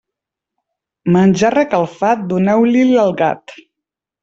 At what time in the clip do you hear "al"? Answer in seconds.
3.05-3.17